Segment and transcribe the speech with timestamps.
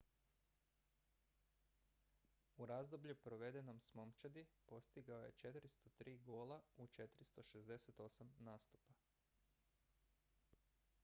[2.57, 8.99] u razdoblju provedenom s momčadi postigao je 403 gola u 468 nastupa